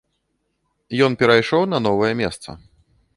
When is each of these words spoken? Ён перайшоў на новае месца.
Ён 1.07 1.17
перайшоў 1.23 1.67
на 1.73 1.77
новае 1.89 2.09
месца. 2.23 2.49